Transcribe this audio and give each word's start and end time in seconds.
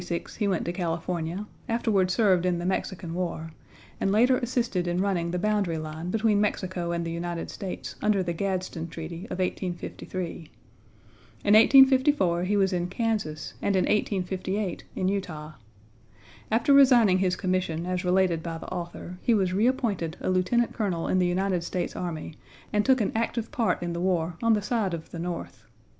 In 0.01 0.05
1846 0.05 0.37
he 0.39 0.47
went 0.47 0.65
to 0.65 0.73
California, 0.73 1.45
afterward 1.69 2.09
served 2.09 2.43
in 2.47 2.57
the 2.57 2.65
Mexican 2.65 3.13
War, 3.13 3.51
and 3.99 4.11
later 4.11 4.37
assisted 4.37 4.87
in 4.87 4.97
running 4.99 5.29
the 5.29 5.37
boundary 5.37 5.77
line 5.77 6.09
between 6.09 6.41
Mexico 6.41 6.91
and 6.91 7.05
the 7.05 7.11
United 7.11 7.51
States 7.51 7.93
under 8.01 8.23
the 8.23 8.33
Gadsden 8.33 8.87
Treaty 8.87 9.25
of 9.25 9.37
1853. 9.37 10.49
In 11.45 11.53
1854 11.53 12.45
he 12.45 12.57
was 12.57 12.73
in 12.73 12.87
Kansas 12.87 13.53
and 13.61 13.75
in 13.75 13.83
1858 13.83 14.85
in 14.95 15.07
Utah. 15.07 15.53
After 16.49 16.73
resigning 16.73 17.19
his 17.19 17.35
commission, 17.35 17.85
as 17.85 18.03
related 18.03 18.41
by 18.41 18.57
the 18.57 18.69
author, 18.73 19.19
he 19.21 19.35
was 19.35 19.53
reappointed 19.53 20.17
a 20.19 20.31
Lieutenant 20.31 20.73
Colonel 20.73 21.07
in 21.07 21.19
the 21.19 21.27
United 21.27 21.63
States 21.63 21.95
Army 21.95 22.33
and 22.73 22.83
took 22.83 23.01
an 23.01 23.11
active 23.13 23.51
part 23.51 23.83
in 23.83 23.93
the 23.93 24.01
war 24.01 24.33
on 24.41 24.53
the 24.53 24.63
side 24.63 24.95
of 24.95 25.11
the 25.11 25.19
North. 25.19 25.65